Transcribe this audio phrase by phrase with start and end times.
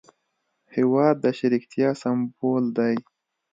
[0.75, 2.95] هېواد د شریکتیا سمبول دی.